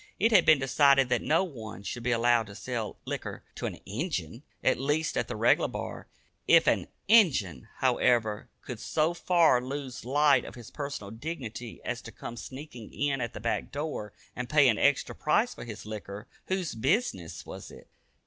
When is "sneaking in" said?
12.35-13.21